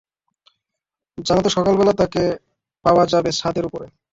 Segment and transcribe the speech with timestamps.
[1.17, 2.23] জানত সকালবেলা তাকে
[2.85, 3.87] পাওয়া যাবে ছাদের উপরে।